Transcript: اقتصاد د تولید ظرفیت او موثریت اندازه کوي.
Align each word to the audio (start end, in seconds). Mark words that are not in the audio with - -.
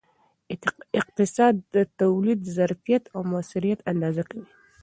اقتصاد 0.99 1.53
د 1.73 1.75
تولید 2.01 2.39
ظرفیت 2.57 3.03
او 3.15 3.19
موثریت 3.31 3.79
اندازه 3.91 4.23
کوي. 4.29 4.47